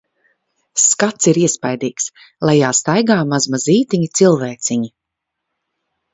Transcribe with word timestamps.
Skats 0.83 1.29
ir 1.31 1.39
iespaidīgs- 1.41 2.07
lejā 2.51 2.73
staigā 2.79 3.19
mazmazītiņi 3.35 4.11
cilvēciņi. 4.23 4.93